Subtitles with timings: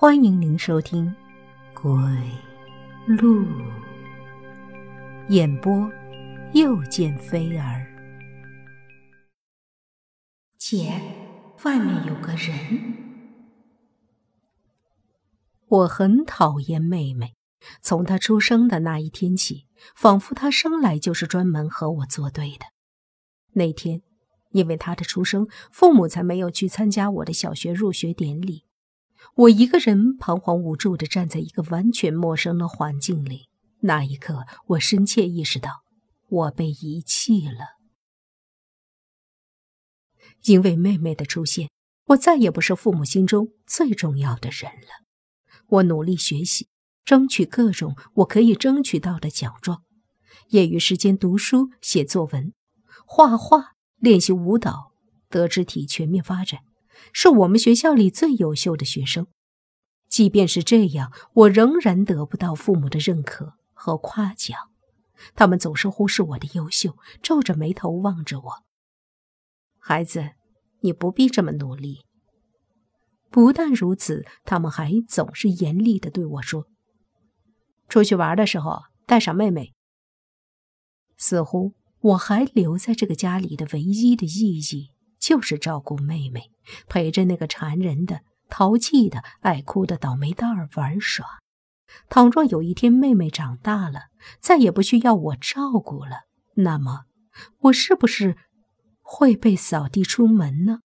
[0.00, 1.14] 欢迎您收听
[1.74, 1.92] 《鬼
[3.06, 3.44] 路》
[5.28, 5.92] 演播，
[6.54, 7.86] 又见菲儿。
[10.56, 10.98] 姐，
[11.64, 12.96] 外面有个人。
[15.68, 17.34] 我很讨厌妹妹，
[17.82, 22.64] 从她出生的那一天起，仿佛她生来就是专门和我作对的。
[23.52, 24.00] 那天，
[24.52, 28.64] 因为她的出生，父母才没有去参加我的小学入学典礼。
[29.40, 33.48] 我一个人彷徨无助地站在一个完全陌生的环境里。
[33.80, 35.82] 那一刻，我深切意识到，
[36.28, 37.78] 我被遗弃了。
[40.44, 41.70] 因为妹妹的出现，
[42.08, 45.06] 我再也不是父母心中最重要的人了。
[45.68, 46.68] 我努力学习，
[47.06, 49.84] 争取各种我可以争取到的奖状。
[50.48, 52.52] 业余时间读书、写作文、
[53.06, 54.92] 画画、练习舞蹈，
[55.30, 56.60] 德智体全面发展，
[57.12, 59.26] 是我们学校里最优秀的学生。
[60.08, 64.58] 即便是这样，我仍然得不到父母的认可和夸奖。
[65.34, 68.52] 他们总是忽视我的优秀，皱着眉头望着我。
[69.78, 70.30] 孩子，
[70.80, 72.00] 你不必这么努力。
[73.30, 76.66] 不但如此，他们还总是严厉地对我说
[77.88, 79.72] ：“出去玩的时候带上妹妹。”
[81.16, 84.90] 似乎我还留在这个家里的唯一的意义，
[85.30, 86.50] 就是照顾妹妹，
[86.88, 91.38] 陪着那个缠人的、淘气的、爱哭的倒霉蛋儿玩耍。
[92.08, 94.06] 倘若有一天妹妹长大了，
[94.40, 96.22] 再也不需要我照顾了，
[96.54, 97.04] 那么
[97.60, 98.36] 我是不是
[99.02, 100.80] 会被扫地出门呢？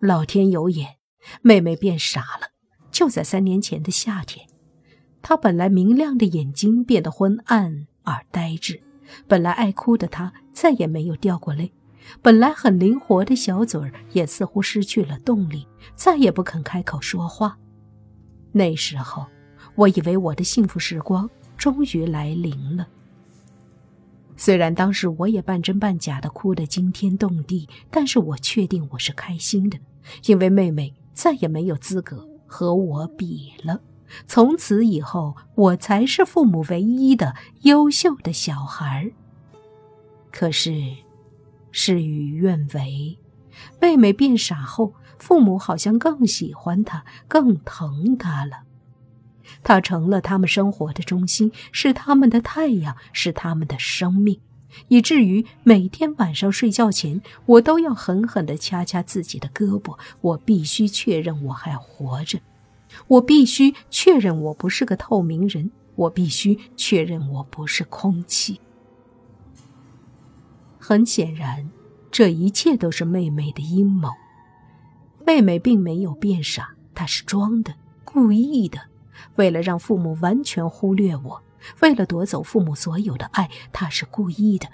[0.00, 0.96] 老天有眼，
[1.42, 2.48] 妹妹变傻了。
[2.90, 4.48] 就在三年前的夏天，
[5.22, 8.82] 她本来明亮的眼睛变得昏暗而呆滞，
[9.28, 11.72] 本来爱哭的她再也没有掉过泪，
[12.22, 17.58] 本来很灵活的小嘴儿也似乎失去了动力，再也不肯开口说话。
[18.52, 19.26] 那时候，
[19.74, 22.86] 我以为我的幸福时光终于来临了。
[24.36, 29.78] 虽然当时我也半真半假的哭得惊天动地，但是我确定我是开心的。
[30.24, 33.80] 因为妹妹再也没有资格和我比了，
[34.26, 39.12] 从此以后我才是父母唯一的优秀的小孩。
[40.32, 40.72] 可是，
[41.70, 43.18] 事与愿违，
[43.80, 48.64] 妹妹变傻后，父母好像更喜欢她，更疼她了。
[49.62, 54.40] 她成了他们生活的中心，是他们的太阳，是他们的生命。
[54.86, 59.98] 以至于每天晚上睡觉前，我都要狠狠地掐掐自己的胳膊。
[60.20, 62.38] 我必须确认我还活着，
[63.08, 68.60] 我必须确认我不是个透明人，我必须确认我不是空气。
[70.90, 71.70] 很显然，
[72.10, 74.10] 这一切都是妹妹的阴谋。
[75.24, 77.72] 妹妹并没有变傻，她是装的，
[78.04, 78.80] 故意的，
[79.36, 81.40] 为了让父母完全忽略我。
[81.78, 84.66] 为了夺走父母所有的爱，她是故意的。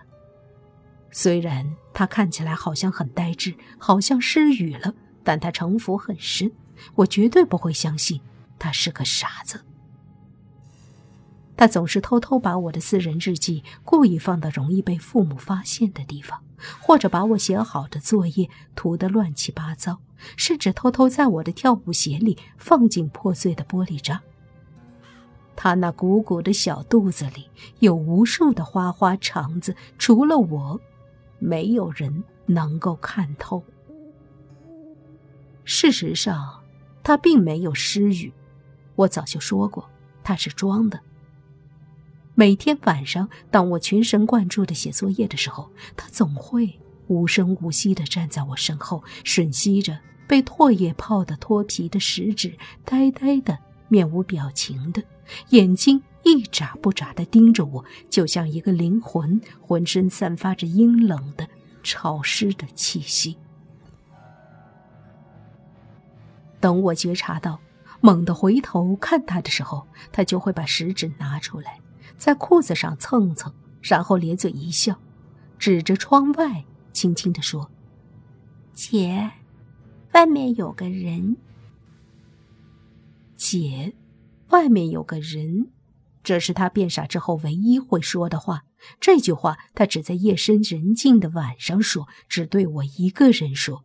[1.10, 6.50] 虽然他看起来好像很呆滞，好像失语了，但他城府很深。
[6.94, 8.19] 我绝对不会相信
[8.59, 9.62] 他是个傻子。
[11.56, 16.42] 他总是偷偷把我的私人日记故意放到容易被父母发现的地方，
[16.80, 19.98] 或者把我写好的作业涂得乱七八糟，
[20.36, 24.20] 甚至偷偷在我的跳舞鞋里放进破碎的玻璃渣。
[25.54, 30.78] 他那鼓鼓的小肚子里有无数的花花肠子，除了我，
[31.38, 33.64] 没有人能够看透。
[35.64, 36.62] 事实上，
[37.02, 38.30] 他并没有失语，
[38.96, 39.88] 我早就说过，
[40.22, 41.00] 他是装的。
[42.38, 49.98] 每天晚上，当我全神贯注的写作业的时候，他总会无声无息的站在我身后，吮吸着
[50.28, 53.58] 被唾液泡的脱皮的食指，呆呆的。
[53.88, 55.00] 面无表情的
[55.50, 61.48] 眼睛一眨不眨地盯着我，就像一个灵魂，浑身散发着阴冷的、
[61.84, 63.38] 潮湿的气息。
[66.60, 67.60] 等我觉察到，
[68.00, 71.78] 猛地回头看他的时候，他就会把食指拿出来，
[72.16, 73.53] 在裤子上蹭蹭，
[73.83, 75.01] 然后咧嘴一笑，
[75.59, 77.71] 指着窗外，轻轻地说
[78.72, 79.30] ：“姐，
[80.13, 81.36] 外面有个人。”
[83.36, 83.95] 姐，
[84.48, 85.71] 外面有个人，
[86.22, 88.65] 这是他变傻之后唯一会说的话。
[89.01, 93.84] 这句话他只在夜深人静的晚上说，只对我一个人说。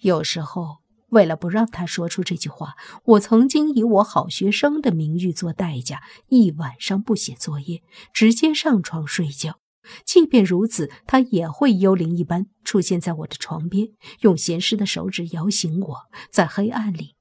[0.00, 0.78] 有时候，
[1.10, 2.74] 为了不让他说出这句话，
[3.04, 7.82] 我曾经以我好学生的名誉做代价，一晚上不写作业，
[8.12, 9.58] 直接上床睡觉，
[10.04, 13.88] 即便如此，他也会幽灵一般出现在我的床边，
[14.20, 15.96] 用咸湿的手指摇醒我。
[16.30, 17.16] 在黑暗里，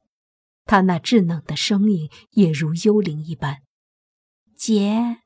[0.65, 3.59] 他那稚嫩的声音也如幽灵一般
[4.53, 5.19] ：“姐，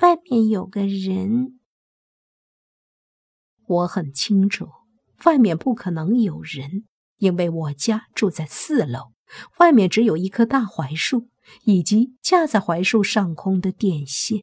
[0.00, 1.60] 外面有个人。”
[3.66, 4.68] 我很清楚，
[5.24, 6.84] 外面不可能有人，
[7.24, 9.12] 因为我家住在四楼，
[9.56, 11.28] 外面只有一棵大槐树
[11.64, 14.42] 以及架在槐树上空的电线。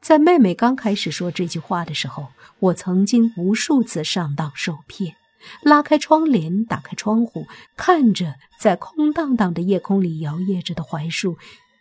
[0.00, 5.14] 在妹妹刚开始说这句话的时候，我曾经无数次上当受骗，
[5.62, 7.46] 拉开窗帘，打开窗户，
[7.76, 11.38] 看着在空荡荡的夜空里摇曳着的槐树，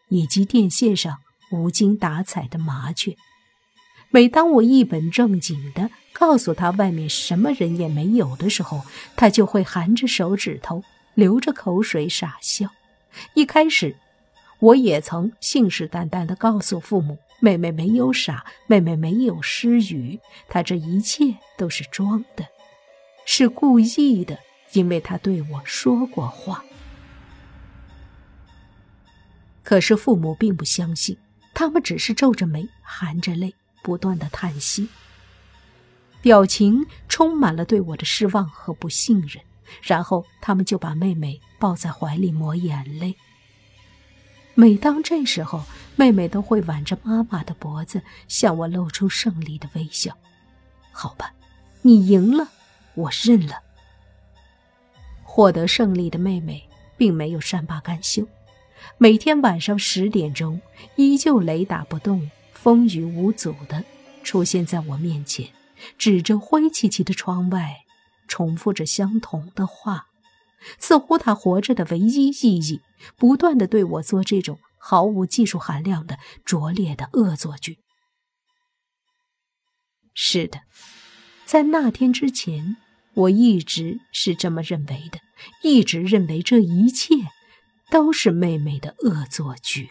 [0.09, 1.17] 以及电线上
[1.51, 3.17] 无精打采的麻雀。
[4.15, 8.83] 每当我一本正经地告诉他外面什么人也没有的时候，
[9.15, 10.83] 他就会含着手指头，
[11.15, 12.69] 流着口水傻笑。
[13.33, 13.95] 一开始，
[14.59, 17.17] 我也曾信誓旦旦地告诉父母。
[17.39, 22.45] 妹妹没有傻，妹妹没有失语，她这一切都是装的，
[23.25, 24.37] 是故意的，
[24.73, 26.63] 因为她对我说过话。
[29.63, 31.17] 可是父母并不相信，
[31.55, 34.89] 他们只是皱着眉，含着泪，不断的叹息，
[36.21, 39.43] 表情充满了对我的失望和不信任。
[39.81, 43.15] 然后他们就把妹妹抱在怀里抹眼泪。
[44.53, 45.63] 每当这时候，
[45.95, 50.15] 妹妹都会挽着妈妈的脖子，向我露出胜利的微笑。
[50.91, 51.33] 好吧，
[51.81, 52.49] 你赢了，
[52.93, 53.61] 我认了。
[55.23, 58.27] 获得胜利的妹妹并没有善罢甘休，
[58.99, 60.61] 每天晚上十点钟，
[60.97, 62.29] 依旧雷打不动、
[62.63, 63.83] 风雨无阻的
[64.23, 65.51] 出现在我面前，
[65.97, 67.81] 指着灰漆漆的窗外，
[68.25, 70.05] 重复着相同的话。
[70.79, 72.79] 似乎他活着的唯一意义，
[73.17, 77.79] 不断的对我做这种毫无技术含量的拙劣的恶作剧。
[80.13, 80.61] 是的，
[81.45, 82.77] 在那天之前，
[83.13, 85.19] 我一直是这么认为的，
[85.63, 87.13] 一直认为这一切
[87.91, 89.89] 都是妹妹的恶作剧。